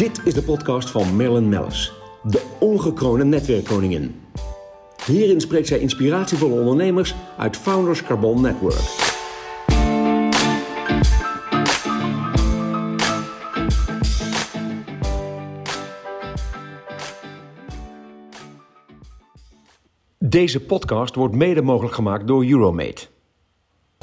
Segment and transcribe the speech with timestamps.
[0.00, 1.92] Dit is de podcast van Marilyn Mellis,
[2.22, 4.20] de ongekroonde netwerkkoningin.
[5.06, 8.80] Hierin spreekt zij inspiratievolle ondernemers uit Founders Carbon Network.
[20.18, 23.06] Deze podcast wordt mede mogelijk gemaakt door Euromate.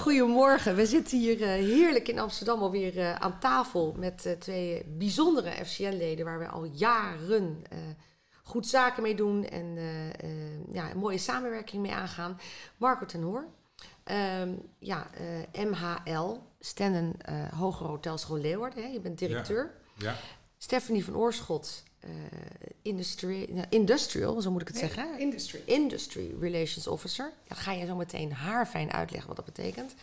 [0.08, 4.84] Goedemorgen, we zitten hier uh, heerlijk in Amsterdam alweer uh, aan tafel met uh, twee
[4.86, 7.64] bijzondere FCN-leden waar we al jaren
[8.44, 9.78] goed zaken mee doen en
[10.72, 12.40] ja, een mooie samenwerking mee aangaan.
[12.78, 13.46] Marco ten Hoor,
[14.04, 15.08] ehm, ja,
[15.54, 17.16] MHL, Stennen
[17.56, 18.90] Hogere Hotelschool Leeuwarden, hè?
[18.90, 19.74] je bent directeur.
[19.98, 20.16] Ja.
[20.58, 21.84] Stephanie van Oorschot,
[22.82, 25.20] industry, nou, industrial, zo moet ik het Nee, zeggen.
[25.20, 25.62] Industry.
[25.66, 27.34] Industry Relations Officer.
[27.48, 29.94] Ja, ga je zo meteen haarfijn uitleggen wat dat betekent.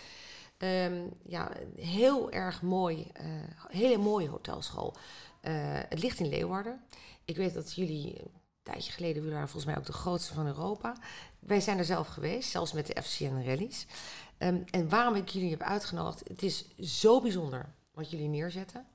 [0.56, 3.26] Ehm, ja, heel erg mooi, eh,
[3.68, 4.96] hele mooie hotelschool.
[5.40, 5.52] Eh,
[5.88, 6.80] het ligt in Leeuwarden.
[7.24, 8.30] Ik weet dat jullie een
[8.62, 10.96] tijdje geleden, jullie waren volgens mij ook de grootste van Europa.
[11.38, 13.86] Wij zijn er zelf geweest, zelfs met de FCN Rallies.
[14.38, 18.86] Ehm, en waarom ik jullie heb uitgenodigd, het is zo bijzonder wat jullie neerzetten.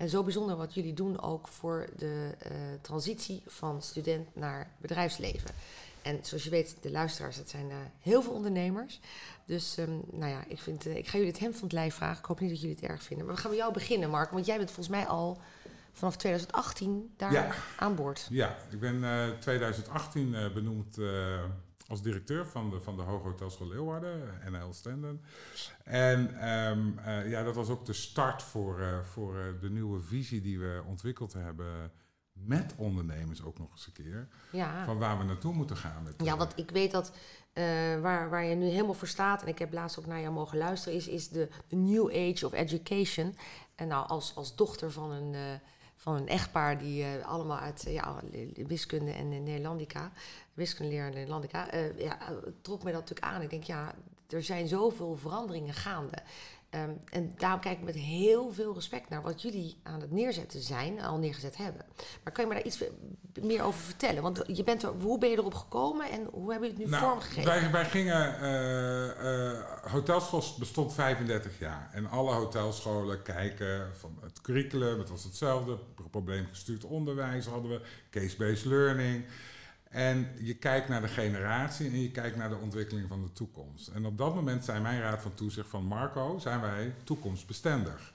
[0.00, 5.50] En zo bijzonder wat jullie doen ook voor de eh, transitie van student naar bedrijfsleven.
[6.02, 9.00] En zoals je weet, de luisteraars, dat zijn eh, heel veel ondernemers.
[9.44, 11.94] Dus ehm, nou ja, ik, vind, eh, ik ga jullie het hem van het lijf
[11.94, 12.18] vragen.
[12.18, 13.26] Ik hoop niet dat jullie het erg vinden.
[13.26, 14.30] Maar we gaan bij jou beginnen, Mark.
[14.30, 15.38] Want jij bent volgens mij al
[15.92, 17.52] vanaf 2018 daar Ja.
[17.76, 18.26] aan boord.
[18.30, 20.96] Ja, ik ben eh 2018 eh, benoemd
[21.90, 25.24] als directeur van de, van de Hoge Hotelschool Leeuwarden, NL Stenden.
[25.84, 30.00] En ehm, eh, ja, dat was ook de start voor, eh, voor eh, de nieuwe
[30.00, 31.92] visie die we ontwikkeld hebben
[32.32, 34.28] met ondernemers ook nog eens een keer.
[34.52, 34.84] Ja.
[34.84, 36.02] Van waar we naartoe moeten gaan.
[36.02, 37.12] Met, Ja, want ik weet dat
[38.00, 40.58] waar, waar je nu helemaal voor staat, en ik heb laatst ook naar jou mogen
[40.58, 43.36] luisteren, is, is de, de New Age of Education.
[43.74, 45.60] En nou, als, als dochter van een,
[46.00, 48.20] van een echtpaar die eh, allemaal uit eh, ja,
[48.66, 50.12] wiskunde en eh, Nederlandica,
[50.54, 51.66] wiskundeleraar en Nederlandica,
[51.96, 52.18] ja,
[52.62, 53.42] trok mij dat natuurlijk aan.
[53.42, 53.94] Ik denk, ja,
[54.28, 56.16] er zijn zoveel veranderingen gaande.
[56.70, 60.60] Ehm, en daarom kijk ik met heel veel respect naar wat jullie aan het neerzetten
[60.60, 61.84] zijn, al neergezet hebben.
[62.24, 62.84] Maar kan je me daar iets
[63.40, 64.22] meer over vertellen?
[64.22, 66.98] Want je bent er, hoe ben je erop gekomen en hoe hebben jullie het nu
[66.98, 67.44] Nou, vormgegeven?
[67.44, 68.40] Wij, wij gingen.
[69.90, 71.90] Hotelschool bestond 35 jaar.
[71.92, 75.78] En alle hotelscholen kijken van het curriculum, het was hetzelfde.
[76.10, 77.80] Probleemgestuurd onderwijs hadden we,
[78.10, 79.24] case-based learning.
[79.88, 83.88] En je kijkt naar de generatie en je kijkt naar de ontwikkeling van de toekomst.
[83.88, 88.12] En op dat moment zei mijn raad van toezicht van Marco, zijn wij toekomstbestendig.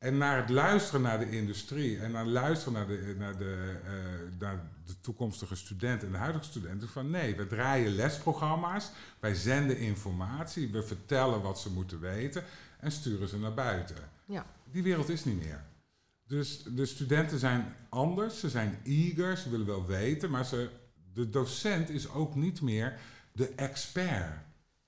[0.00, 4.40] En naar het luisteren naar de industrie en naar luisteren naar de, naar de, eh,
[4.40, 9.78] naar de toekomstige studenten en de huidige studenten, van nee, we draaien lesprogramma's, wij zenden
[9.78, 12.44] informatie, we vertellen wat ze moeten weten
[12.78, 13.96] en sturen ze naar buiten.
[14.24, 14.46] Ja.
[14.70, 15.64] Die wereld is niet meer.
[16.26, 20.70] Dus de studenten zijn anders, ze zijn eager, ze willen wel weten, maar ze,
[21.12, 22.98] de docent is ook niet meer
[23.32, 24.44] de expert.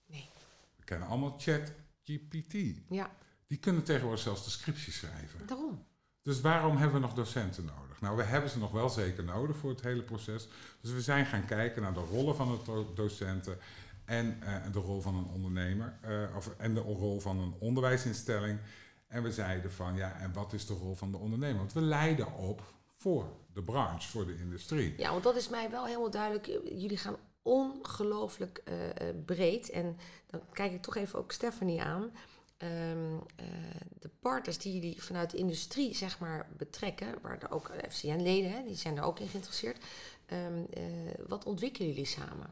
[0.06, 0.28] Nee.
[0.76, 2.54] We kennen allemaal ChatGPT.
[2.88, 3.10] Ja,
[3.52, 5.46] Die kunnen tegenwoordig zelfs de scripties schrijven.
[5.46, 5.84] daarom.
[6.22, 8.00] Dus waarom hebben we nog docenten nodig?
[8.00, 10.48] Nou, we hebben ze nog wel zeker nodig voor het hele proces.
[10.80, 13.58] Dus we zijn gaan kijken naar de rollen van de do- docenten
[14.04, 18.58] en eh, de rol van een ondernemer eh, of, en de rol van een onderwijsinstelling.
[19.06, 21.58] En we zeiden van ja, en wat is de rol van de ondernemer?
[21.58, 22.62] Want we leiden op
[22.96, 24.94] voor de branche, voor de industrie.
[24.96, 26.46] Ja, want dat is mij wel helemaal duidelijk.
[26.64, 28.76] Jullie gaan ongelooflijk eh,
[29.26, 29.70] breed.
[29.70, 29.96] En
[30.26, 32.10] dan kijk ik toch even ook Stephanie aan.
[32.62, 33.46] Ehm, eh,
[34.00, 38.76] de partners die jullie vanuit de industrie zeg maar betrekken, waar er ook FCN-leden, die
[38.76, 39.84] zijn er ook in geïnteresseerd.
[40.26, 40.82] Ehm, eh,
[41.26, 42.46] wat ontwikkelen jullie samen?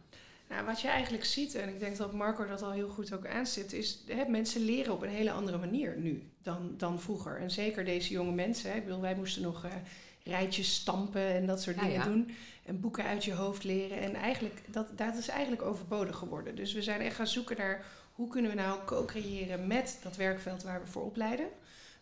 [0.49, 3.27] Nou, wat je eigenlijk ziet, en ik denk dat Marco dat al heel goed ook
[3.27, 7.41] aanstipt, is hè, mensen leren op een hele andere manier nu dan, dan vroeger.
[7.41, 8.71] En zeker deze jonge mensen.
[8.71, 9.71] Hè, ik bedoel, wij moesten nog eh,
[10.25, 12.05] rijtjes stampen en dat soort Ja, dingen ja.
[12.05, 12.31] doen.
[12.65, 13.99] En boeken uit je hoofd leren.
[13.99, 16.57] En eigenlijk, dat, dat is eigenlijk overbodig geworden.
[16.57, 17.85] Dus we zijn echt gaan zoeken naar
[18.21, 21.49] hoe kunnen we nou co-creëren met dat werkveld waar we voor opleiden.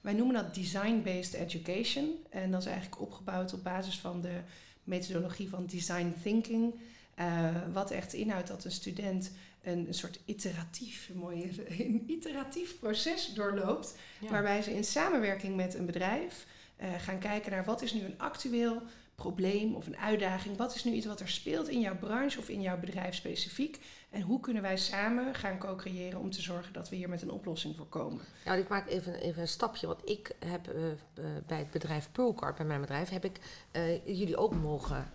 [0.00, 2.16] Wij noemen dat design-based education.
[2.30, 4.40] En dat is eigenlijk opgebouwd op basis van de
[4.84, 6.74] methodologie van design thinking.
[7.14, 9.32] Eh, wat echt inhoudt dat een student
[9.62, 13.96] een, een soort iteratief, een mooi, een iteratief proces doorloopt.
[14.20, 14.30] Ja.
[14.30, 18.18] Waarbij ze in samenwerking met een bedrijf eh, gaan kijken naar wat is nu een
[18.18, 18.82] actueel
[19.14, 20.56] probleem of een uitdaging.
[20.56, 23.78] Wat is nu iets wat er speelt in jouw branche of in jouw bedrijf specifiek?
[24.10, 27.30] En hoe kunnen wij samen gaan co-creëren om te zorgen dat we hier met een
[27.30, 28.24] oplossing voor komen?
[28.44, 29.86] Nou, ik maak even, even een stapje.
[29.86, 30.96] Want ik heb eh, eh,
[31.46, 33.40] bij het bedrijf Pearlcard, bij mijn bedrijf, heb ik
[33.70, 35.10] eh, jullie ook mogen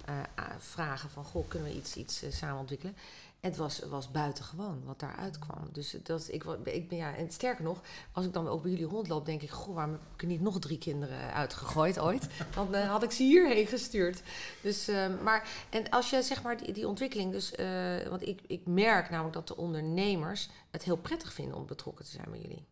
[0.57, 2.95] vragen van, goh, kunnen we iets, iets samen ontwikkelen?
[3.39, 5.69] Het was, was buitengewoon wat daaruit kwam.
[5.71, 7.81] Dus dat, ik, ik ben, ja, en sterker nog,
[8.11, 10.41] als ik dan ook bij jullie rondloop, denk ik, goh, waarom heb ik er niet
[10.41, 12.27] nog drie kinderen uitgegooid ooit?
[12.55, 14.21] Dan had ik ze hierheen gestuurd.
[14.61, 14.89] Dus,
[15.23, 19.33] maar, en als je zeg maar die, die ontwikkeling, dus, eh, want ik, ik namelijk
[19.33, 22.65] dat de ondernemers het heel prettig vinden om betrokken te zijn bij jullie.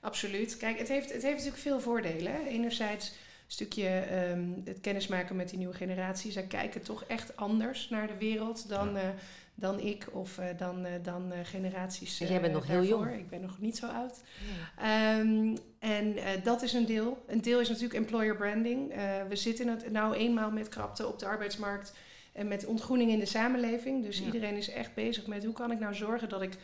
[0.00, 0.56] Absoluut.
[0.56, 2.46] Kijk, het heeft, het heeft natuurlijk veel voordelen.
[2.46, 3.14] Enerzijds een
[3.54, 6.32] stukje ehm, het kennismaken met die nieuwe generatie.
[6.32, 9.08] Zij kijken toch echt anders naar de wereld dan, eh,
[9.54, 12.20] dan ik of eh, dan, eh, dan eh, generaties.
[12.20, 13.12] En jij bent nog heel jong.
[13.12, 14.22] Ik ben nog niet zo oud.
[14.76, 17.24] Ehm, en eh, dat is een deel.
[17.26, 18.90] Een deel is natuurlijk employer branding.
[18.90, 21.92] Eh, we zitten het nou eenmaal met krapte op de arbeidsmarkt
[22.32, 24.04] en met ontgroening in de samenleving.
[24.04, 24.24] Dus Ja.
[24.24, 26.56] iedereen is echt bezig met hoe kan ik nou zorgen dat ik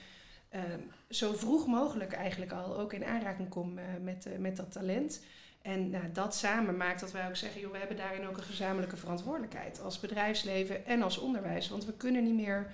[0.48, 0.80] ehm,
[1.10, 5.24] zo vroeg mogelijk eigenlijk al ook in aanraking kom eh, met, eh, met dat talent.
[5.62, 8.42] En nou, dat samen maakt dat wij ook zeggen, joh, we hebben daarin ook een
[8.42, 11.68] gezamenlijke verantwoordelijkheid als bedrijfsleven en als onderwijs.
[11.68, 12.70] Want we kunnen niet meer.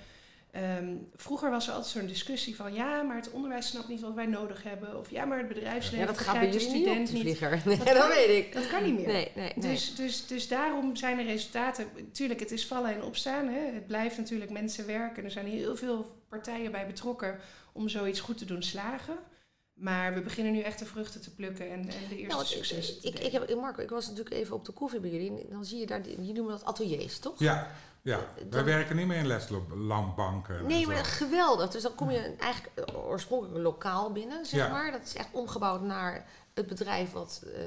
[0.52, 4.14] Ehm, vroeger was er altijd zo'n discussie van ja, maar het onderwijs snapt niet wat
[4.14, 4.98] wij nodig hebben.
[4.98, 7.40] Of ja, maar het bedrijfsleven Ja, dat gaat bij de niet student de niet.
[7.40, 8.52] Nee, Dat dat, kan weet ik.
[8.54, 9.06] Dat kan niet meer.
[9.06, 9.70] Nee, nee, nee.
[9.72, 11.86] Dus, dus, dus daarom zijn de resultaten.
[12.12, 13.48] Tuurlijk, het is vallen en opstaan.
[13.48, 13.60] Hè.
[13.60, 15.24] Het blijft natuurlijk mensen werken.
[15.24, 17.38] Er zijn heel veel partijen bij betrokken
[17.72, 19.16] om zoiets goed te doen slagen.
[19.74, 22.98] Maar we beginnen nu echt de vruchten te plukken en, en de eerste Nou, te
[23.08, 25.28] ik, ik, heb, Marco, ik was natuurlijk even op de koffie bij jullie.
[25.28, 27.38] en Dan zie je daar, die- jullie noemen dat ateliers, toch?
[27.38, 27.70] Ja,
[28.02, 28.18] ja.
[28.34, 30.58] wij Dan- werken niet meer in leslandbanken.
[30.58, 31.70] en Nee, maar geweldig.
[31.70, 34.68] Dus dan kom je eigenlijk eh, oorspronkelijk een lokaal binnen, zeg Ja.
[34.68, 34.90] maar.
[34.92, 37.62] Dat is echt omgebouwd naar het bedrijf wat eh,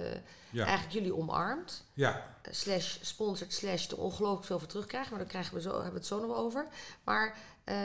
[0.50, 1.84] Ja, eigenlijk jullie omarmt.
[1.94, 5.10] ja, Eh, slash sponsort, slash er ongelooflijk veel voor terugkrijgen.
[5.10, 6.68] Maar daar krijgen we zo, hebben we het zo nog over.
[7.04, 7.76] Maar eh,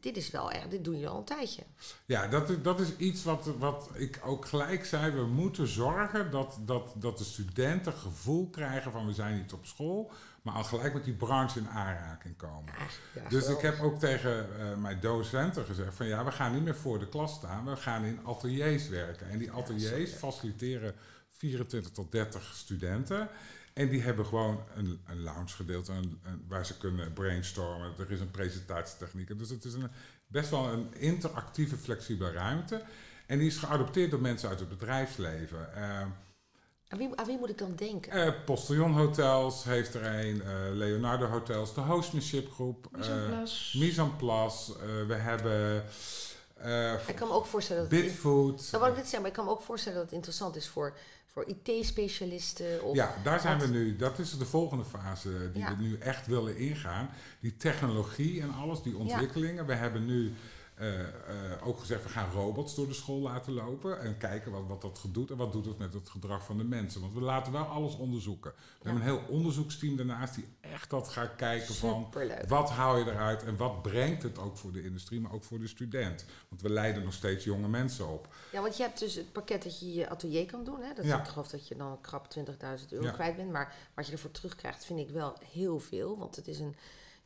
[0.00, 1.62] dit is wel echt, dit doen jullie al een tijdje.
[2.06, 5.10] ja dat, is, dat is iets wat, wat ik ook gelijk zei.
[5.12, 9.66] We moeten zorgen dat, dat, dat de studenten gevoel krijgen van we zijn niet op
[9.66, 10.10] school.
[10.48, 12.72] Maar al gelijk met die branche in aanraking komen.
[13.14, 16.64] Ja, Dus ik heb ook tegen eh, mijn docenten gezegd van ja, we gaan niet
[16.64, 19.28] meer voor de klas staan, we gaan in ateliers werken.
[19.28, 20.94] En die ateliers faciliteren
[21.30, 23.28] 24 tot 30 studenten.
[23.72, 27.92] En die hebben gewoon een, een lounge gedeelte een, een- waar ze kunnen brainstormen.
[27.98, 29.38] Er is een presentatietechniek.
[29.38, 29.90] Dus het is een,
[30.26, 32.82] best wel een interactieve, flexibele ruimte.
[33.26, 35.74] En die is geadopteerd door mensen uit het bedrijfsleven.
[35.74, 36.06] Eh,
[36.88, 38.12] Aan wie, aan wie moet ik dan denken?
[38.12, 42.88] eh, Postillon Hotels heeft er een, eh, Leonardo Hotels, de Hostmanship Groep.
[43.72, 44.72] Mise en eh, place.
[44.72, 45.84] Eh, we hebben
[46.56, 48.68] eh, ik kan me ook voorstellen dat Bitfood.
[48.70, 50.68] Nou, wat ik net zei, maar ik kan me ook voorstellen dat het interessant is
[50.68, 50.96] voor,
[51.26, 52.82] voor IT-specialisten.
[52.82, 53.96] Of Ja, daar zijn we nu.
[53.96, 55.76] Dat is de volgende fase die Ja.
[55.76, 57.10] we nu echt willen ingaan.
[57.40, 59.66] Die technologie en alles, die ontwikkelingen.
[59.66, 60.32] We hebben nu
[60.78, 64.00] eh, eh, ook gezegd, we gaan robots door de school laten lopen.
[64.00, 66.64] En kijken wat, wat dat doet en wat doet het met het gedrag van de
[66.64, 67.00] mensen.
[67.00, 68.52] Want we laten wel alles onderzoeken.
[68.56, 72.12] We hebben een heel onderzoeksteam daarnaast die echt dat gaat kijken van...
[72.48, 75.58] Wat haal je eruit en wat brengt het ook voor de industrie, maar ook voor
[75.58, 76.24] de student?
[76.48, 78.28] Want we leiden nog steeds jonge mensen op.
[78.52, 80.80] Ja, want je hebt dus het pakket dat je je atelier kan doen.
[80.82, 80.94] Hè?
[80.94, 81.20] Dat Ja.
[81.20, 82.44] Ik geloof dat je dan krap 20.000
[82.88, 83.12] euro Ja.
[83.12, 83.50] kwijt bent.
[83.52, 86.18] Maar wat je ervoor terugkrijgt vind ik wel heel veel.
[86.18, 86.76] Want het is een...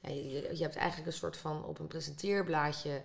[0.01, 3.03] Je, je hebt eigenlijk een soort van op een presenteerblaadje...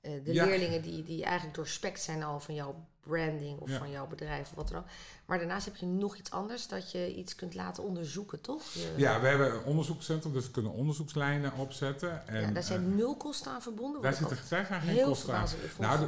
[0.00, 0.44] eh, de Ja.
[0.44, 3.78] leerlingen die, die eigenlijk doorspekt zijn al van jouw branding of Ja.
[3.78, 4.86] van jouw bedrijf of wat dan ook.
[5.26, 8.72] Maar daarnaast heb je nog iets anders dat je iets kunt laten onderzoeken, toch?
[8.72, 12.26] Je- Ja, we hebben een onderzoekscentrum, dus we kunnen onderzoekslijnen opzetten.
[12.28, 14.02] En, ja, daar zijn eh, nul kosten aan verbonden.
[14.02, 15.48] daar zitten, zijn geen heel kosten aan.
[15.78, 16.00] Nou,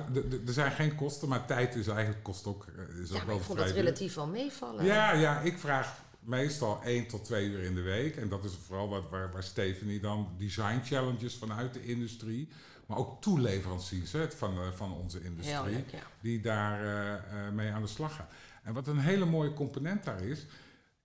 [0.47, 3.43] er zijn geen kosten, maar tijd is eigenlijk kost ook, eh, is ja, ook ik
[3.45, 4.85] vond dat relatief wel meevallen.
[4.85, 8.17] Ja, ja, ik vraag meestal één tot twee uur in de week.
[8.17, 12.49] En dat is vooral wat, waar, waar Stephanie dan design challenges vanuit de industrie,
[12.91, 16.03] maar ook toeleveranciers hè, van, van onze industrie, Heel leuk, ja.
[16.21, 18.29] die daar eh, eh, mee aan de slag gaan.
[18.63, 20.47] En wat een hele mooie component daar is.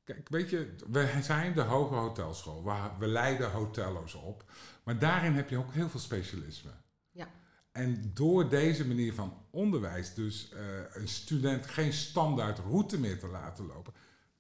[0.04, 2.63] Kijk, weet je, we zijn de hoge hotelschool.
[2.63, 4.44] We, we leiden hotello's op.
[4.84, 6.72] Maar daarin heb je ook heel veel specialisme.
[7.12, 7.27] Ja.
[7.72, 10.60] En door deze manier van onderwijs, dus eh,
[10.94, 13.94] een student geen standaard route meer te laten lopen,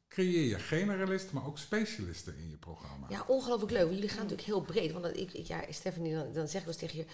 [0.07, 3.07] creëer je generalisten, maar ook specialisten in je programma.
[3.09, 3.81] Ja, ongelooflijk leuk.
[3.81, 4.91] Want jullie gaan natuurlijk heel breed.
[4.91, 7.05] Want ik, ik- ja, Stephanie, dan, dan zeg ik wel eens tegen je...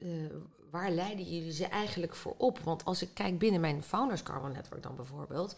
[0.00, 0.30] eh, eh,
[0.70, 2.58] waar leiden jullie ze eigenlijk voor op?
[2.58, 5.56] Want als ik kijk binnen mijn Founders Carbon Network dan bijvoorbeeld...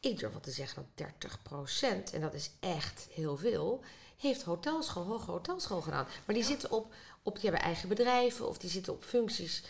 [0.00, 1.06] Ik durf wel te zeggen dat
[2.10, 3.80] 30%, en dat is echt heel veel...
[4.16, 6.06] heeft hotelschool, hoge hotelschool gedaan.
[6.26, 7.34] Maar die zitten op, op...
[7.34, 9.62] Die hebben eigen bedrijven of die zitten op functies...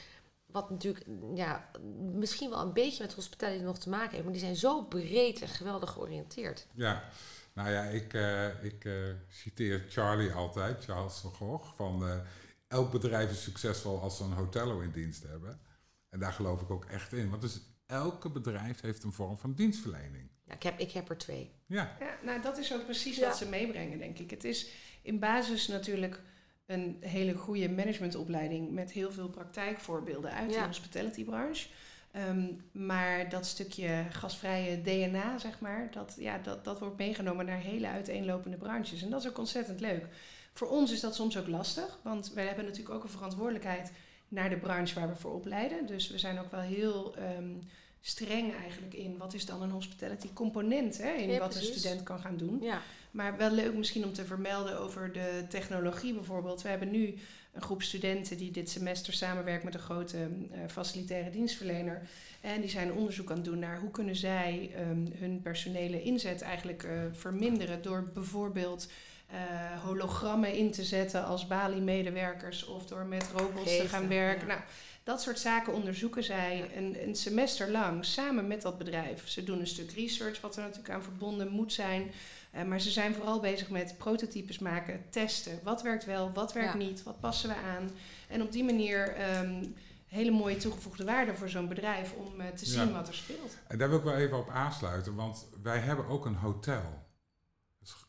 [0.56, 1.70] Wat natuurlijk ja,
[2.14, 4.22] misschien wel een beetje met hospitality nog te maken heeft.
[4.22, 6.66] Maar die zijn zo breed en geweldig georiënteerd.
[6.74, 7.04] Ja,
[7.52, 8.92] nou ja, ik, eh, ik eh,
[9.28, 12.16] citeer Charlie altijd, Charles van Gogh, van eh,
[12.68, 15.60] elk bedrijf is succesvol als ze een hotello in dienst hebben.
[16.10, 19.54] En daar geloof ik ook echt in, want dus elke bedrijf heeft een vorm van
[19.54, 20.28] dienstverlening.
[20.44, 21.50] Ja, ik, heb, ik heb er twee.
[21.66, 23.26] Ja, Ja, nou dat is ook precies Ja.
[23.28, 24.30] wat ze meebrengen, denk ik.
[24.30, 24.70] Het is
[25.02, 26.20] in basis natuurlijk
[26.66, 30.66] een hele goede managementopleiding met heel veel praktijkvoorbeelden uit de Ja.
[30.66, 31.68] hospitality branche.
[32.12, 37.58] Ehm, maar dat stukje gasvrije DNA, zeg maar, dat, ja, dat, dat wordt meegenomen naar
[37.58, 39.02] hele uiteenlopende branches.
[39.02, 40.06] En dat is ook ontzettend leuk.
[40.52, 43.92] Voor ons is dat soms ook lastig, want wij hebben natuurlijk ook een verantwoordelijkheid
[44.28, 45.86] naar de branche waar we voor opleiden.
[45.86, 47.50] Dus we zijn ook wel heel ehm,
[48.00, 52.02] streng eigenlijk in wat is dan een hospitality component hè, in Ja, wat een student
[52.02, 52.58] kan gaan doen.
[52.62, 52.80] Ja.
[53.16, 56.62] Maar wel leuk misschien om te vermelden over de technologie bijvoorbeeld.
[56.62, 57.14] We hebben nu
[57.52, 62.08] een groep studenten die dit semester samenwerkt met een grote eh, facilitaire dienstverlener.
[62.40, 66.42] En die zijn onderzoek aan het doen naar hoe kunnen zij ehm, hun personele inzet
[66.42, 68.88] eigenlijk eh, verminderen door bijvoorbeeld
[69.26, 69.38] eh,
[69.82, 74.46] hologrammen in te zetten als Bali-medewerkers of door met robots te gaan werken.
[74.46, 74.54] ja.
[74.54, 74.60] Nou,
[75.04, 79.28] dat soort zaken onderzoeken zij een, een semester lang samen met dat bedrijf.
[79.28, 82.10] Ze doen een stuk research, wat er natuurlijk aan verbonden moet zijn.
[82.56, 85.60] Eh, maar ze zijn vooral bezig met prototypes maken, testen.
[85.62, 86.78] Wat werkt wel, wat werkt Ja.
[86.78, 87.90] niet, wat passen we aan.
[88.28, 89.64] En op die manier ehm,
[90.06, 92.70] hele mooie toegevoegde waarde voor zo'n bedrijf om eh, te Ja.
[92.70, 93.56] zien wat er speelt.
[93.68, 97.04] En daar wil ik wel even op aansluiten, want wij hebben ook een hotel.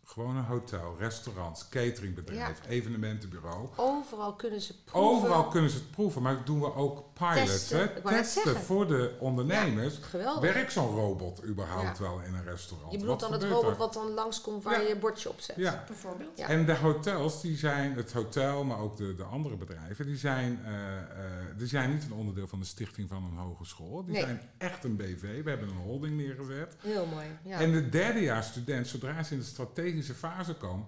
[0.09, 3.67] Gewoon een hotel, restaurants, cateringbedrijf, evenementenbureau.
[3.75, 5.09] Overal kunnen ze proeven.
[5.11, 7.67] Overal kunnen ze het proeven, maar doen we ook pilots.
[7.67, 8.59] Testen, hè?
[8.59, 9.97] voor de ondernemers.
[10.01, 10.53] Geweldig.
[10.53, 12.03] Werkt zo'n robot überhaupt Ja.
[12.03, 12.91] wel in een restaurant?
[12.91, 13.77] Je bedoelt Wat dan het robot er?
[13.77, 14.81] wat dan langskomt waar Ja.
[14.81, 15.55] je je bordje op zet.
[15.55, 16.37] Ja, Bijvoorbeeld.
[16.37, 16.47] Ja.
[16.47, 20.59] En de hotels, die zijn, het hotel, maar ook de, de andere bedrijven, die zijn,
[20.65, 21.05] eh, eh,
[21.57, 24.03] die zijn niet een onderdeel van de stichting van een hogeschool.
[24.03, 24.21] Die Nee.
[24.21, 25.43] zijn echt een BV.
[25.43, 26.75] We hebben een holding neergezet.
[26.81, 27.25] Heel mooi.
[27.43, 27.59] Ja.
[27.59, 30.87] En de derdejaarsstudent, zodra ze in de strategische fase komen,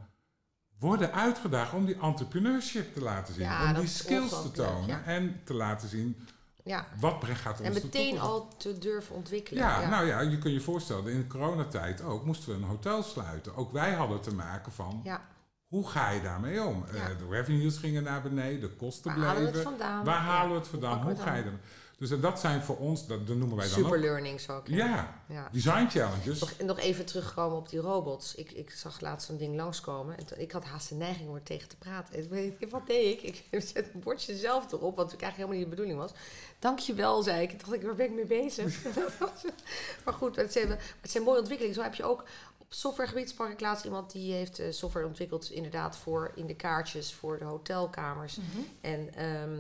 [0.79, 3.43] worden uitgedaagd om die entrepreneurship te laten zien.
[3.43, 5.03] Ja, om die skills te tonen ja.
[5.03, 6.27] en te laten zien
[6.69, 6.85] ja.
[6.99, 9.63] wat gaat ons En meteen al te durven ontwikkelen.
[9.63, 13.03] Ja, nou ja, je kunt je voorstellen, in de coronatijd ook moesten we een hotel
[13.03, 13.55] sluiten.
[13.55, 15.21] Ook wij hadden te maken van, ja.
[15.67, 16.85] hoe ga je daarmee om?
[16.85, 19.69] Eh, de revenues gingen naar beneden, de kosten Waar halen we bleven.
[19.71, 20.05] het vandaan?
[20.05, 20.99] Waar halen we het vandaan?
[20.99, 21.59] we Hoe ga je dan?
[21.99, 24.67] Dus en dat zijn voor ons, dat, dat noemen wij dan Super learnings ook.
[24.67, 25.49] Ja, ja.
[25.51, 26.39] design challenges.
[26.39, 28.35] Nog, nog even terugkomen op die robots.
[28.35, 30.17] Ik, ik zag laatst zo'n ding langskomen.
[30.17, 32.15] En ik had haast de neiging om er tegen te praten.
[32.15, 33.43] En weet ik, wat deed ik?
[33.49, 36.11] Ik zet een bordje zelf erop, wat eigenlijk helemaal niet de bedoeling was.
[36.59, 37.49] Dankjewel, zei ik.
[37.49, 38.77] Toen dacht ik, waar ben ik mee bezig?
[40.05, 40.69] Maar goed, het zijn,
[41.01, 41.77] het zijn mooie ontwikkelingen.
[41.77, 42.23] Zo heb je ook
[42.69, 47.13] softwaregebied sprak ik laatst iemand die heeft eh, software ontwikkeld inderdaad voor in de kaartjes
[47.13, 48.37] voor de hotelkamers.
[48.81, 49.57] En ehm,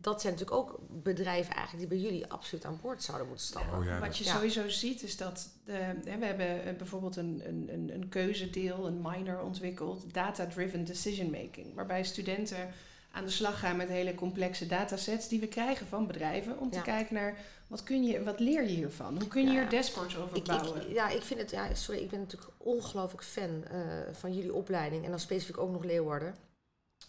[0.00, 3.78] dat zijn natuurlijk ook bedrijven eigenlijk die bij jullie absoluut aan boord zouden moeten stappen.
[3.78, 4.34] Oh ja, Wat je Ja.
[4.34, 8.86] sowieso ziet is dat de, hè, we hebben eh, bijvoorbeeld een, een, een, een keuzedeel,
[8.86, 12.70] een minor ontwikkeld, data-driven decision making, waarbij studenten
[13.14, 16.76] aan de slag gaan met hele complexe datasets die we krijgen van bedrijven om Ja.
[16.78, 17.38] te kijken naar
[17.72, 19.18] wat kun je, wat leer je hiervan?
[19.18, 19.60] Hoe kun je Ja.
[19.60, 20.80] hier dashboards over Ik, bouwen?
[20.88, 23.80] ik, ja, ik vind het, ja, sorry, ik ben natuurlijk ongelooflijk fan eh,
[24.12, 26.34] van jullie opleiding en dan specifiek ook nog Leeuwarden.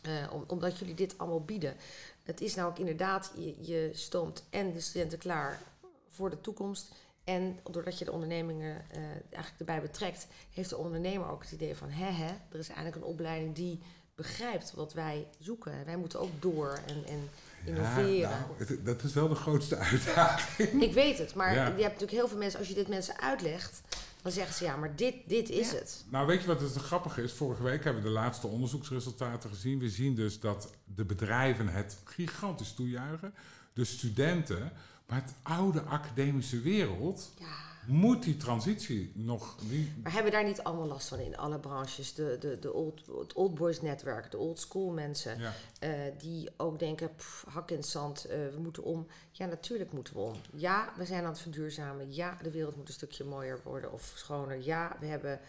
[0.02, 1.76] Eh, om, omdat jullie dit allemaal bieden.
[2.24, 5.60] Het is nou ook inderdaad, je, je stoomt en de studenten klaar
[6.08, 6.92] voor de toekomst.
[7.24, 11.76] En doordat je de ondernemingen eh, eigenlijk erbij betrekt, heeft de ondernemer ook het idee
[11.76, 13.80] van: hè, hè, er is eigenlijk een opleiding die
[14.16, 15.86] begrijpt wat wij zoeken.
[15.86, 17.30] Wij moeten ook door en, en
[17.66, 18.16] innoveren.
[18.16, 20.82] Ja, nou, het- dat is wel de grootste uitdaging.
[20.84, 21.62] Ik weet het, maar Ja.
[21.66, 23.82] je hebt natuurlijk heel veel mensen, als je dit mensen uitlegt,
[24.22, 25.78] dan zeggen ze ja, maar dit, dit is Ja.
[25.78, 26.06] het.
[26.10, 27.32] Nou, weet je wat het grappige is?
[27.34, 29.80] Vorige week hebben we de laatste onderzoeksresultaten gezien.
[29.80, 33.34] We zien dus dat de bedrijven het gigantisch toejuichen.
[33.74, 34.72] De studenten,
[35.08, 37.46] maar het oude academische wereld Ja.
[37.88, 39.56] Moet die transitie nog.
[39.70, 42.14] Die, Maar hebben daar niet allemaal last van in alle branches?
[42.14, 45.54] De, de, de old, het old boys netwerk, de old school mensen, ja.
[45.80, 49.08] eh, die ook denken, pff, hak in het zand, eh, we moeten om.
[49.32, 50.36] Ja, natuurlijk moeten we om.
[50.56, 52.14] Ja, we zijn aan het verduurzamen.
[52.14, 54.64] Ja, de wereld moet een stukje mooier worden of schoner.
[54.64, 55.40] Ja, we hebben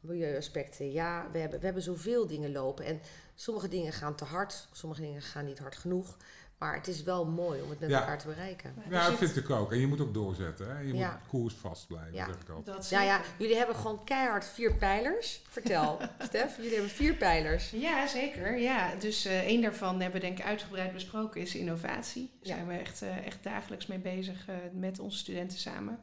[0.00, 0.92] milieuaspecten.
[0.92, 2.84] Ja, we hebben, we hebben zoveel dingen lopen.
[2.84, 3.00] En
[3.34, 6.16] sommige dingen gaan te hard, sommige dingen gaan niet hard genoeg.
[6.58, 8.00] Maar het is wel mooi om het met Ja.
[8.00, 8.74] elkaar te bereiken.
[8.86, 9.72] Er Ja, dat zit- vind ik ook.
[9.72, 10.68] En je moet ook doorzetten.
[10.76, 10.78] Hè?
[10.80, 11.10] Je Ja.
[11.10, 12.26] moet koers vast blijven, Ja.
[12.26, 12.76] zeg ik altijd.
[12.76, 15.42] dat Ja, jullie hebben gewoon keihard vier pijlers.
[15.48, 15.98] Vertel,
[16.28, 17.70] Stef, jullie hebben vier pijlers.
[17.70, 18.58] Ja, zeker.
[18.58, 22.30] Ja, dus eh één daarvan hebben we denk ik uitgebreid besproken is innovatie.
[22.42, 22.54] Daar Ja.
[22.54, 25.98] zijn we echt, eh, echt dagelijks mee bezig eh, met onze studenten samen.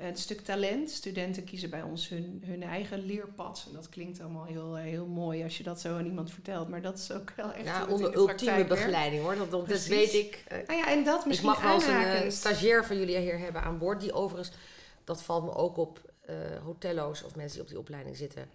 [0.00, 0.90] Eh, het stuk talent.
[0.90, 3.64] Studenten kiezen bij ons hun, hun eigen leerpad.
[3.68, 6.68] En dat klinkt allemaal heel, eh, heel mooi als je dat zo aan iemand vertelt.
[6.68, 8.68] Maar dat is ook wel echt Ja, onder de ultieme werkt.
[8.68, 9.36] begeleiding hoor.
[9.36, 10.44] Dat, dat, weet ik.
[10.48, 11.86] Eh, Nou ja, en dat ik misschien mag wel eens
[12.24, 14.00] een stagiair van jullie hier hebben aan boord.
[14.00, 14.56] Die overigens,
[15.04, 18.48] dat valt me ook op, eh hotello's of mensen die op die opleiding zitten.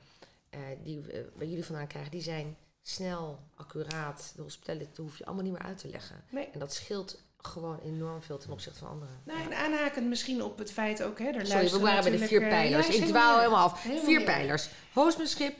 [0.49, 0.99] eh, die
[1.37, 4.33] bij jullie vandaan krijgen, die zijn snel, accuraat.
[4.35, 6.23] De hospitality dat hoef je allemaal niet meer uit te leggen.
[6.31, 6.49] Nee.
[6.53, 9.19] En dat scheelt gewoon enorm veel ten opzichte van anderen.
[9.23, 12.25] Nou, en aanhakend misschien op het feit ook, hè, er Sorry, we waren bij de
[12.27, 12.87] vier eh, pijlers.
[12.87, 13.83] ja, ik dwaal helemaal af.
[13.83, 14.69] Helemaal vier pijlers.
[14.93, 15.55] Hostmanship,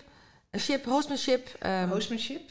[0.52, 1.48] een ship, hostmanship.
[1.60, 2.42] ehm, Hostmanship,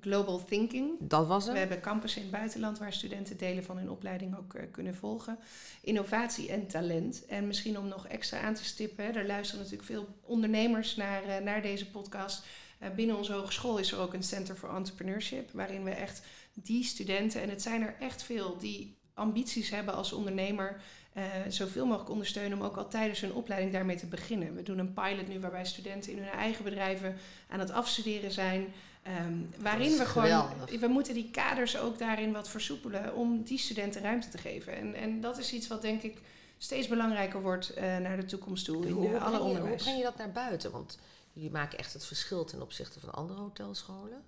[0.00, 0.90] global thinking.
[1.00, 1.58] Dat was We hem.
[1.58, 5.38] hebben campussen in het buitenland waar studenten delen van hun opleiding ook eh, kunnen volgen.
[5.82, 7.26] Innovatie en talent.
[7.26, 11.22] En misschien om nog extra aan te stippen, hè, er luisteren natuurlijk veel ondernemers naar,
[11.24, 12.44] eh, naar deze podcast.
[12.78, 16.22] Eh, binnen onze hogeschool is er ook een Center for Entrepreneurship, waarin we echt
[16.54, 20.80] die studenten, en het zijn er echt veel, die ambities hebben als ondernemer,
[21.12, 24.54] eh, zoveel mogelijk ondersteunen om ook al tijdens hun opleiding daarmee te beginnen.
[24.54, 27.16] We doen een pilot nu waarbij studenten in hun eigen bedrijven
[27.48, 28.72] aan het afstuderen zijn.
[29.02, 30.80] ehm, waarin we gewoon, geweldig.
[30.80, 34.76] we moeten die kaders ook daarin wat versoepelen om die studenten ruimte te geven.
[34.76, 36.18] En, en dat is iets wat denk ik
[36.58, 39.38] steeds belangrijker wordt eh, naar de toekomst toe in Hoe, eh, hoe alle breng je,
[39.38, 39.82] hoe onderwijs.
[39.82, 40.70] breng je dat naar buiten?
[40.70, 40.98] Want
[41.32, 44.22] jullie maken echt het verschil ten opzichte van andere hotelscholen.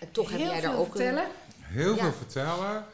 [0.00, 1.24] En toch heb Heel jij daar veel ook vertellen.
[1.24, 1.30] een...
[1.64, 2.02] Heel Ja.
[2.02, 2.84] veel vertellen.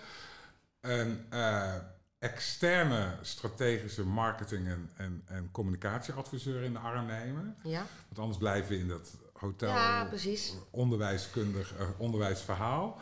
[0.81, 1.75] Een eh,
[2.19, 7.57] externe strategische marketing- en, en, en communicatieadviseur in de arm nemen.
[7.63, 10.53] Ja, Want anders blijven we in dat hotel ja precies.
[10.71, 13.01] onderwijskundig eh, onderwijsverhaal.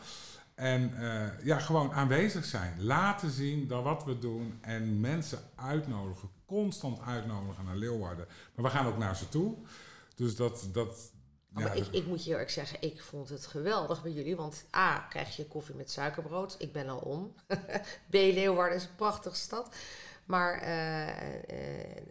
[0.55, 2.83] En eh, ja, gewoon aanwezig zijn.
[2.83, 4.57] Laten zien dat wat we doen.
[4.61, 6.29] En mensen uitnodigen.
[6.45, 8.27] Constant uitnodigen naar Leeuwarden.
[8.55, 9.55] Maar we gaan ook naar ze toe.
[10.15, 10.67] Dus dat...
[10.71, 11.11] dat
[11.55, 14.35] ja, maar ik, ik moet je heel erg zeggen, ik vond het geweldig bij jullie.
[14.35, 16.55] Want A, krijg je koffie met suikerbrood.
[16.59, 17.33] Ik ben al om.
[18.09, 19.75] B, Leeuwarden is een prachtige stad.
[20.25, 22.05] Maar eh, eh,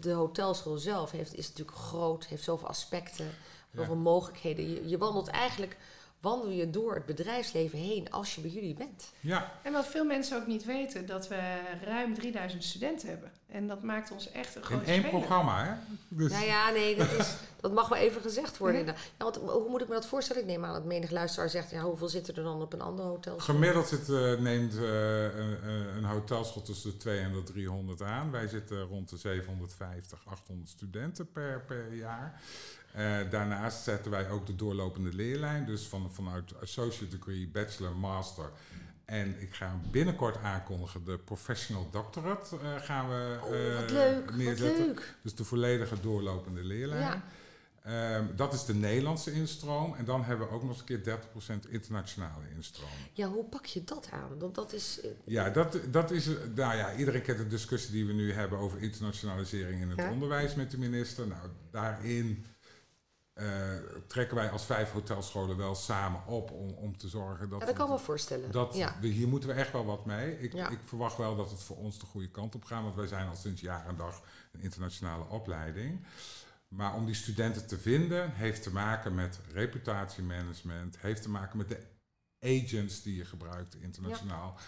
[0.00, 3.30] de hotelschool zelf heeft, is natuurlijk groot, heeft zoveel aspecten,
[3.74, 4.70] zoveel mogelijkheden.
[4.70, 5.76] Je, je wandelt eigenlijk,
[6.20, 9.12] wandel je door het bedrijfsleven heen als je bij jullie bent.
[9.20, 13.32] ja, En wat veel mensen ook niet weten, dat we ruim 3000 studenten hebben.
[13.48, 15.18] En dat maakt ons echt een in grote één speler.
[15.18, 15.72] programma, hè?
[16.08, 18.86] Dus Nou ja, nee, dat, is, dat mag wel even gezegd worden.
[18.86, 20.42] Ja, want hoe moet ik me dat voorstellen?
[20.42, 23.04] Ik neem aan dat menig luisteraar zegt, ja, hoeveel zitten er dan op een ander
[23.04, 23.38] hotel?
[23.38, 28.02] Gemiddeld zit, eh, neemt eh, een, eh, een hotelschool tussen de 200 en de 300
[28.02, 28.30] aan.
[28.30, 32.40] Wij zitten rond de 750, 800 studenten per, per jaar.
[32.92, 35.66] Eh, daarnaast zetten wij ook de doorlopende leerlijn.
[35.66, 38.50] Dus van, vanuit associate degree, bachelor, master.
[39.04, 44.24] En ik ga binnenkort aankondigen, de professional doctorate eh, gaan we Oh, wat eh, leuk,
[44.26, 44.86] wat neerzetten.
[44.86, 45.14] leuk.
[45.22, 47.00] Dus de volledige doorlopende leerlijn.
[47.00, 47.22] Ja.
[47.82, 49.94] Ehm, dat is de Nederlandse instroom.
[49.94, 52.88] En dan hebben we ook nog eens een keer 30% internationale instroom.
[53.12, 54.38] Ja, hoe pak je dat aan?
[54.38, 55.00] Want dat is...
[55.24, 56.26] Ja, dat, dat is.
[56.54, 60.10] Nou ja, iedereen kent de discussie die we nu hebben over internationalisering in het Ja.
[60.10, 61.26] onderwijs met de minister.
[61.26, 62.44] Nou, daarin
[63.38, 63.46] eh,
[64.06, 67.60] trekken wij als vijf hotelscholen wel samen op om, om te zorgen dat.
[67.60, 68.50] Ja, dat kan ik me voorstellen.
[68.50, 68.96] dat ja.
[69.00, 70.40] we, hier moeten we echt wel wat mee.
[70.40, 70.68] Ik, Ja.
[70.68, 73.28] ik verwacht wel dat het voor ons de goede kant op gaat, want wij zijn
[73.28, 74.22] al sinds jaar en dag
[74.52, 76.06] een internationale opleiding.
[76.68, 81.68] Maar om die studenten te vinden, heeft te maken met reputatiemanagement, heeft te maken met
[81.68, 81.82] de
[82.40, 84.58] agents die je gebruikt internationaal.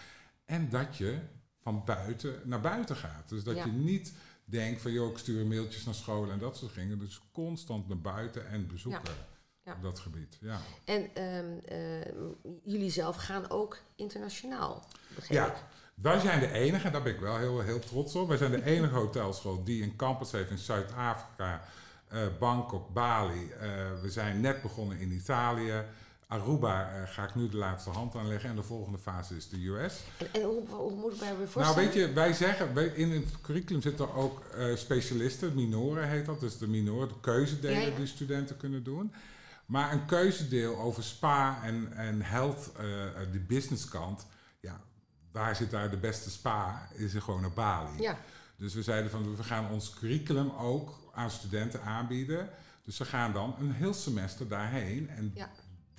[0.45, 1.19] En dat je
[1.61, 3.29] van buiten naar buiten gaat.
[3.29, 4.13] Dus dat je niet
[4.51, 6.99] denkt van, joh, ik stuur mailtjes naar scholen en dat soort dingen.
[6.99, 9.01] Dus constant naar buiten en bezoeken
[9.63, 9.73] Ja.
[9.73, 10.37] op dat gebied.
[10.41, 10.59] Ja.
[10.85, 12.11] En ehm, eh,
[12.63, 14.85] jullie zelf gaan ook internationaal,
[15.15, 15.55] begrijp ik.
[15.55, 18.27] Ja, wij zijn de enige, daar ben ik wel heel, heel trots op.
[18.27, 21.61] Wij zijn de enige hotelschool die een campus heeft in Zuid-Afrika,
[22.07, 23.51] eh, Bangkok, Bali.
[23.51, 23.69] Eh,
[24.01, 25.83] we zijn net begonnen in Italië.
[26.31, 29.67] Aruba eh, ga ik nu de laatste hand aanleggen en de volgende fase is de
[29.67, 29.99] US.
[30.17, 31.83] En, en hoe, hoe moet ik mij weer Nou, voorstellen?
[31.83, 36.39] weet je, wij zeggen, wij- in het curriculum zitten ook eh, specialisten, minoren heet dat.
[36.39, 37.95] Dus de minoren, de keuzedelen Ja, ja.
[37.95, 39.13] die studenten kunnen doen.
[39.65, 44.25] Maar een keuzedeel over spa en, en health, eh, eh, de businesskant,
[44.59, 44.81] ja,
[45.31, 46.87] waar zit daar de beste spa?
[46.93, 48.01] Is er gewoon naar Bali.
[48.01, 48.17] Ja,
[48.55, 52.49] Dus we zeiden van, we gaan ons curriculum ook aan studenten aanbieden.
[52.85, 55.49] Dus ze gaan dan een heel semester daarheen en Ja.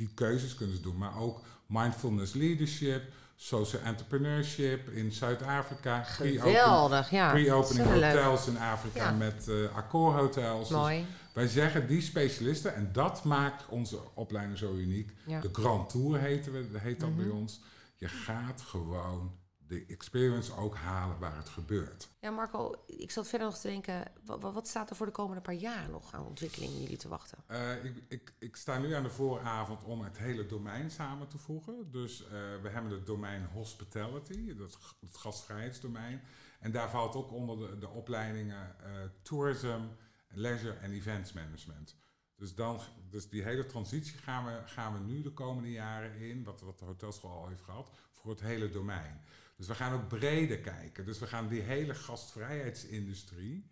[0.07, 0.97] Die keuzes kunnen ze doen.
[0.99, 3.03] Maar ook mindfulness leadership,
[3.37, 6.03] social entrepreneurship in Zuid-Afrika.
[6.03, 7.11] geweldig.
[7.11, 8.15] Ja, Pre-opening leuk.
[8.15, 9.17] hotels in Afrika Ja.
[9.17, 10.69] met eh accordhotels.
[10.69, 11.07] Dus Mooi.
[11.35, 15.11] wij zeggen die specialisten, en dat maakt onze opleiding zo uniek.
[15.27, 15.41] Ja.
[15.41, 17.37] De Grand Tour heten we, heet dat bij Mhm.
[17.37, 17.61] ons.
[17.97, 19.33] Je gaat gewoon
[19.73, 22.11] de experience ook halen waar het gebeurt.
[22.21, 25.41] Ja, Marco, ik zat verder nog te denken, wat, wat staat er voor de komende
[25.41, 27.39] paar jaar nog aan ontwikkelingen jullie te wachten?
[27.47, 31.39] Eh, ik, ik, ik sta nu aan de vooravond om het hele domein samen te
[31.39, 31.91] voegen.
[31.91, 32.31] Dus eh,
[32.63, 36.23] we hebben het domein hospitality, dat, het gastvrijheidsdomein.
[36.61, 38.91] En daar valt ook onder de, de opleidingen eh,
[39.23, 39.81] tourism,
[40.29, 41.97] leisure en events management.
[42.37, 42.81] Dus, dan,
[43.11, 46.79] dus die hele transitie gaan we, gaan we nu de komende jaren in, wat, wat
[46.79, 49.21] de hotelschool al heeft gehad, voor het hele domein.
[49.63, 51.05] Dus we gaan ook breder kijken.
[51.05, 53.71] Dus we gaan die hele gastvrijheidsindustrie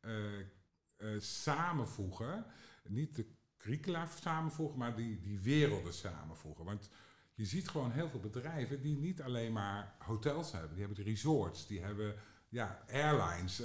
[0.00, 0.44] eh, eh,
[1.20, 2.44] samenvoegen.
[2.88, 3.26] Niet de
[3.56, 6.64] curricula samenvoegen, maar die, die werelden samenvoegen.
[6.64, 6.88] Want
[7.34, 10.70] je ziet gewoon heel veel bedrijven die niet alleen maar hotels hebben.
[10.70, 12.14] Die hebben de resorts, die hebben
[12.48, 13.62] ja, airlines,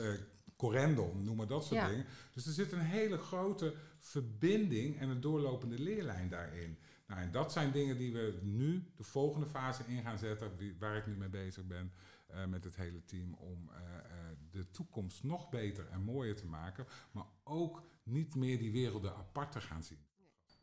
[0.56, 1.88] Corendon, noem maar dat soort Ja.
[1.90, 2.06] dingen.
[2.34, 6.78] Dus er zit een hele grote verbinding en een doorlopende leerlijn daarin.
[7.08, 10.98] Nou, en dat zijn dingen die we nu de volgende fase in gaan zetten, waar
[10.98, 11.92] ik nu mee bezig ben
[12.28, 16.46] eh, met het hele team, om eh, eh, de toekomst nog beter en mooier te
[16.46, 20.06] maken, maar ook niet meer die werelden apart te gaan zien.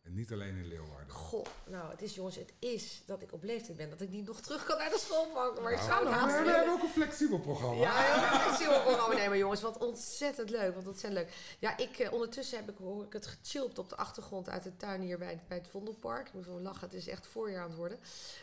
[0.04, 1.10] En niet alleen in Leeuwarden.
[1.14, 4.26] Goh, nou, het is jongens, het is dat ik op leeftijd ben, dat ik niet
[4.26, 5.60] nog terug kan naar de schoolbank.
[5.60, 7.80] Maar ik Nou, zou het haast we hebben ook een flexibel programma.
[7.82, 9.14] Ja, heel flexibel programma.
[9.14, 10.74] Nee, maar jongens, wat ontzettend leuk.
[10.74, 11.34] Wat ontzettend leuk.
[11.58, 14.76] Ja, ik, eh, ondertussen heb ik, hoor ik het gechilpt op de achtergrond uit de
[14.76, 16.26] tuin hier bij, het- bij het Vondelpark.
[16.28, 17.98] Ik moet wel lachen, het is echt voorjaar aan het worden.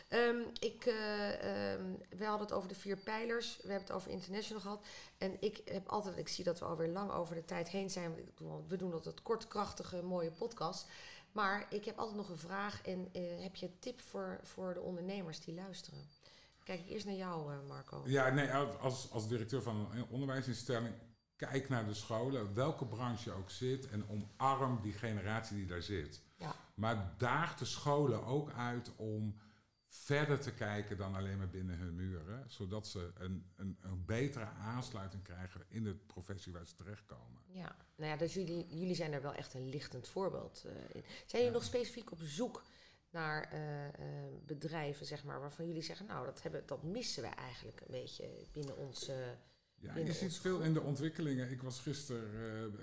[0.08, 1.82] Ehm, ik, ehm,
[2.16, 3.56] we hadden het over de vier pijlers.
[3.62, 4.84] We hebben het over international gehad.
[5.18, 8.14] En ik heb altijd, ik zie dat we alweer lang over de tijd heen zijn.
[8.68, 10.86] We doen altijd kort, krachtige, mooie podcast.
[11.32, 12.82] Maar ik heb altijd nog een vraag.
[12.82, 16.08] En eh, heb je een tip voor, voor de ondernemers die luisteren?
[16.62, 18.02] Kijk ik eerst naar jou, eh, Marco.
[18.06, 20.94] Ja, nee, als, als directeur van een onderwijsinstelling,
[21.36, 25.82] kijk naar de scholen, welke branche je ook zit, en omarm die generatie die daar
[25.82, 26.22] zit.
[26.36, 26.54] Ja.
[26.74, 29.36] Maar daag de scholen ook uit om
[29.94, 34.44] verder te kijken dan alleen maar binnen hun muren, zodat ze een, een, een betere
[34.44, 37.42] aansluiting krijgen in de professie waar ze terechtkomen.
[37.46, 41.04] Ja, nou ja, dus jullie, jullie zijn daar wel echt een lichtend voorbeeld eh, in.
[41.26, 42.62] Zijn jullie nog specifiek op zoek
[43.10, 43.94] naar eh, eh,
[44.46, 48.46] bedrijven, zeg maar, waarvan jullie zeggen, nou, dat, hebben, dat missen we eigenlijk een beetje
[48.52, 49.10] binnen ons.
[49.82, 51.50] Ja, je ziet veel in de ontwikkelingen.
[51.50, 52.22] Ik was gisteren,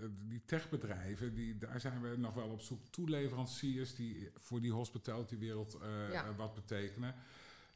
[0.02, 2.88] eh, die techbedrijven, die, daar zijn we nog wel op zoek.
[2.90, 6.24] Toeleveranciers die voor die hospitality-wereld eh, Ja.
[6.26, 7.16] eh, wat betekenen.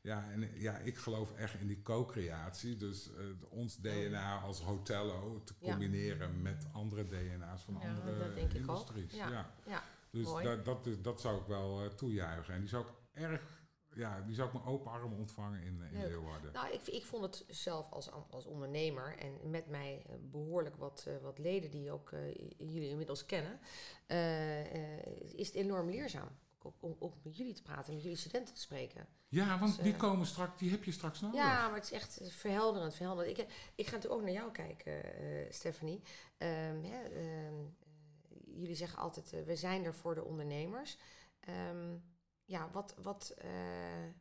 [0.01, 2.77] Ja, en ja, ik geloof echt in die co-creatie.
[2.77, 3.09] Dus
[3.49, 5.69] ons DNA als hotello te Ja.
[5.71, 8.67] combineren met andere DNA's van Ja, andere dat denk ik ook.
[8.77, 9.13] industries.
[9.13, 9.29] Ja.
[9.29, 9.53] Ja.
[9.65, 10.27] ja, Dus
[10.63, 12.53] dat, dat, zou ik wel toejuichen.
[12.53, 13.41] En die zou ik erg,
[13.95, 16.07] ja, die zou ik met open armen ontvangen in, in Leuk.
[16.07, 16.53] Leeuwarden.
[16.53, 21.05] nou, ik, ik vond het zelf als, als ondernemer en met mij eh, behoorlijk wat,
[21.07, 23.59] eh, wat leden die ook eh, jullie inmiddels kennen,
[25.35, 26.29] is het enorm leerzaam.
[26.79, 29.07] Om, ook met jullie te praten, met jullie studenten te spreken.
[29.27, 31.39] Ja, want Dus, die komen straks, die heb je straks nodig.
[31.39, 32.95] Ja, maar het is echt verhelderend.
[32.95, 33.37] verhelderend.
[33.37, 35.03] Ik, ik ga natuurlijk ook naar jou kijken,
[35.53, 36.01] Stephanie.
[36.37, 40.97] Ehm, hè, ehm, eh, jullie zeggen altijd, we zijn er voor de ondernemers.
[41.39, 41.95] Ehm,
[42.45, 44.11] ja, wat, wat, eh, eh,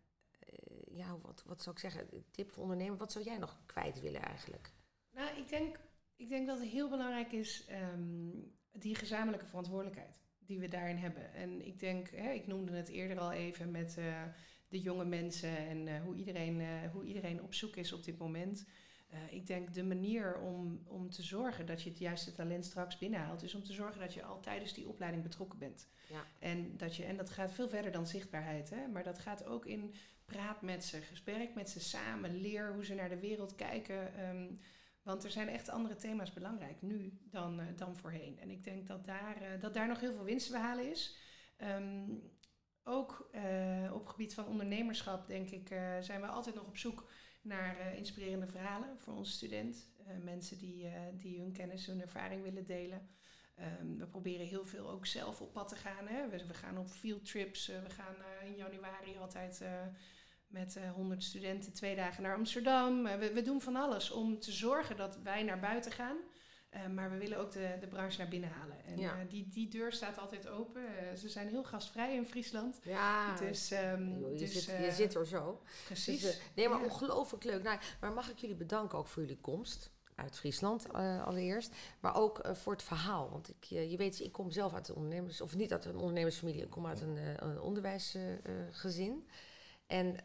[0.86, 2.24] ja, wat, wat zou ik zeggen?
[2.30, 4.72] Tip voor ondernemers, wat zou jij nog kwijt willen eigenlijk?
[5.10, 5.80] Nou, ik denk,
[6.16, 8.30] ik denk dat het heel belangrijk is ehm,
[8.72, 11.32] die gezamenlijke verantwoordelijkheid die we daarin hebben.
[11.32, 14.22] En ik denk, hè, ik noemde het eerder al even met eh,
[14.68, 18.66] de jonge mensen en hoe, iedereen, hoe iedereen op zoek is op dit moment.
[19.12, 22.98] Eh, ik denk de manier om, om te zorgen dat je het juiste talent straks
[22.98, 25.88] binnenhaalt, is om te zorgen dat je al tijdens die opleiding betrokken bent.
[26.08, 26.24] Ja.
[26.38, 28.86] En, dat je, en dat gaat veel verder dan zichtbaarheid, hè?
[28.86, 29.94] maar dat gaat ook in
[30.24, 34.14] praat met ze, gesprek met ze samen, leer hoe ze naar de wereld kijken.
[34.14, 34.46] ehm,
[35.02, 38.38] want er zijn echt andere thema's belangrijk nu dan, eh, dan voorheen.
[38.40, 41.16] En ik denk dat daar, eh, dat daar nog heel veel winst te behalen is.
[41.56, 42.04] Ehm,
[42.84, 43.30] ook
[43.92, 45.68] op het gebied van ondernemerschap, denk ik,
[46.00, 47.10] zijn we altijd nog op zoek
[47.42, 49.90] naar eh, inspirerende verhalen voor onze student.
[50.06, 53.08] Eh, mensen die, eh, die hun kennis, hun ervaring willen delen.
[53.54, 56.06] Ehm, we proberen heel veel ook zelf op pad te gaan.
[56.06, 56.28] Hè.
[56.28, 57.66] We, we gaan op field trips.
[57.66, 59.64] we gaan in januari altijd
[60.46, 63.02] met eh 100 studenten twee dagen naar Amsterdam.
[63.02, 66.16] We, we doen van alles om te zorgen dat wij naar buiten gaan.
[66.72, 68.84] Eh, maar we willen ook de, de branche naar binnen halen.
[68.84, 69.18] En Ja.
[69.20, 70.82] eh, die, die deur staat altijd open.
[70.98, 72.80] Eh, ze zijn heel gastvrij in Friesland.
[72.82, 75.62] Ja, dus, ehm, joh, je, dus, zit, je zit er zo.
[75.84, 76.20] Precies.
[76.22, 76.84] Dus, nee, maar Ja.
[76.84, 77.62] ongelooflijk leuk.
[77.62, 81.74] Nou, maar mag ik jullie bedanken ook voor jullie komst uit Friesland allereerst.
[82.00, 83.30] Maar ook voor het verhaal.
[83.30, 85.40] Want ik, je weet, ik kom zelf uit een ondernemers...
[85.40, 86.62] Of niet uit een ondernemersfamilie.
[86.62, 89.28] Ik kom uit een, een onderwijsgezin.
[89.86, 90.16] en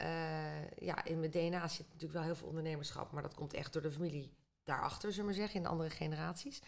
[0.78, 3.12] ja, in mijn DNA zit natuurlijk wel heel veel ondernemerschap.
[3.12, 4.32] Maar dat komt echt door de familie
[4.68, 5.56] daarachter, zullen we zeggen.
[5.56, 6.62] In de andere generaties.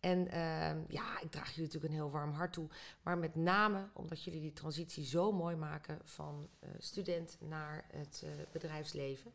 [0.00, 2.68] En ehm, ja, ik draag jullie natuurlijk een heel warm hart toe.
[3.02, 8.22] Maar met name omdat jullie die transitie zo mooi maken van eh, student naar het
[8.24, 9.32] eh, bedrijfsleven.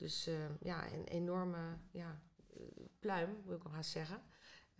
[0.00, 2.20] Dus eh, ja, een enorme ja,
[2.56, 2.62] eh,
[2.98, 4.22] pluim, wil ik wel haast zeggen.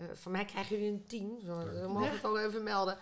[0.00, 1.54] Eh van mij krijgen jullie een 10, zo,
[1.88, 2.98] mogen we het ook even melden.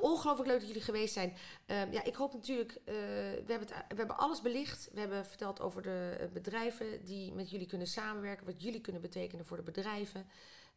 [0.00, 1.36] Ongelooflijk leuk dat jullie geweest zijn.
[1.66, 4.88] Eh, ja, ik hoop natuurlijk, eh, we, hebben het, we hebben alles belicht.
[4.92, 9.02] We hebben verteld over de eh, bedrijven die met jullie kunnen samenwerken, wat jullie kunnen
[9.02, 10.26] betekenen voor de bedrijven.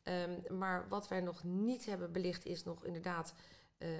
[0.04, 3.34] Ehm, maar wat wij nog niet hebben belicht is nog inderdaad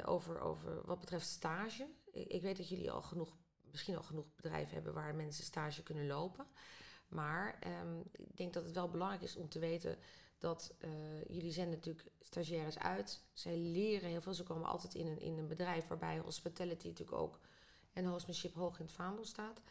[0.06, 1.88] over, over wat betreft stage.
[2.12, 3.38] Ik, ik weet dat jullie al genoeg,
[3.72, 6.46] misschien al genoeg bedrijven hebben waar mensen stage kunnen lopen.
[7.08, 9.98] Maar ehm, ik denk dat het wel belangrijk is om te weten
[10.38, 10.90] dat eh,
[11.28, 13.24] jullie zenden natuurlijk stagiaires uit.
[13.34, 14.34] Zij leren heel veel.
[14.34, 17.40] Ze komen altijd in een, in een bedrijf waarbij hospitality natuurlijk ook
[17.94, 19.62] en hostmanship hoog in het vaandel staat.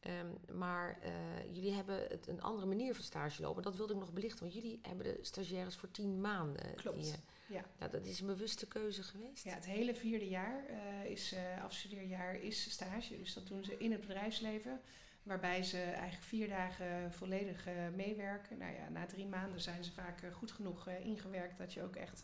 [0.00, 3.62] Ehm, maar eh, jullie hebben het een andere manier van stage lopen.
[3.62, 6.74] Dat wilde ik nog belichten, want jullie hebben de stagiaires voor tien maanden.
[6.74, 7.02] Klopt.
[7.02, 7.64] Die, eh, Ja.
[7.78, 9.44] Nou, dat is een bewuste keuze geweest.
[9.44, 13.18] Ja, het hele vierde jaar uh, is uh, afstudeerjaar is stage.
[13.18, 14.80] Dus dat doen ze in het bedrijfsleven.
[15.22, 18.58] Waarbij ze eigenlijk vier dagen volledig uh, meewerken.
[18.58, 22.22] Nou ja, na drie maanden zijn ze vaak goed genoeg ingewerkt dat je ook echt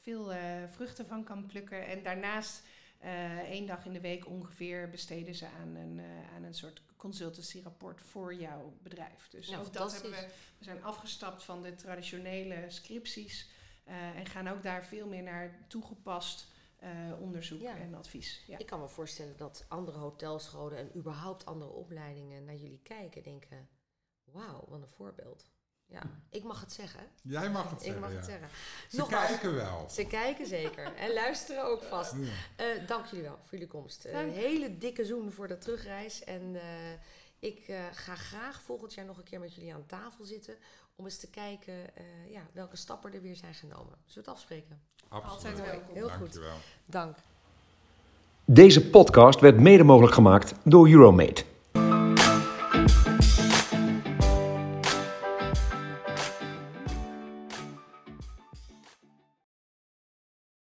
[0.00, 0.32] veel
[0.70, 1.86] vruchten van kan plukken.
[1.86, 2.62] En daarnaast
[3.44, 6.00] één dag in de week ongeveer besteden ze aan een,
[6.34, 9.28] aan een soort consultancy-rapport voor jouw bedrijf.
[9.28, 10.26] Dus ja, ook dat hebben we.
[10.58, 13.50] We zijn afgestapt van de traditionele scripties.
[13.84, 16.52] En gaan ook daar veel meer naar toegepast
[16.84, 17.76] uh, onderzoek ja.
[17.76, 18.44] en advies.
[18.46, 18.58] Ja.
[18.58, 23.30] Ik kan me voorstellen dat andere hotelscholen en überhaupt andere opleidingen naar jullie kijken en
[23.30, 23.68] denken:
[24.24, 25.52] wauw, wat een voorbeeld.
[25.86, 27.06] Ja, ik mag het zeggen.
[27.22, 28.00] Jij mag het ik zeggen.
[28.00, 28.16] mag ja.
[28.16, 28.48] het zeggen.
[28.88, 29.88] Ze Nogmaals, kijken wel.
[29.90, 30.94] Ze kijken zeker.
[30.94, 32.14] En luisteren ook vast.
[32.56, 32.76] Ja.
[32.76, 34.04] Uh, dank jullie wel voor jullie komst.
[34.04, 36.24] Een hele dikke zoen voor de terugreis.
[36.24, 36.56] En
[37.38, 40.58] ik uh, ga graag volgend jaar nog een keer met jullie aan tafel zitten.
[40.96, 43.98] Om eens te kijken uh, ja, welke stappen er weer zijn genomen.
[44.06, 44.82] Zullen we het afspreken?
[45.14, 45.34] Absoluut.
[45.34, 45.94] Altijd welkom.
[45.94, 46.50] Heel Dankjewel.
[46.50, 46.60] goed.
[46.86, 47.16] Dank.
[48.44, 51.44] Deze podcast werd mede mogelijk gemaakt door Euromate.